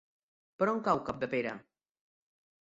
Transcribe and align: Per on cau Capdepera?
Per 0.61 0.67
on 0.71 0.81
cau 0.87 1.01
Capdepera? 1.11 1.53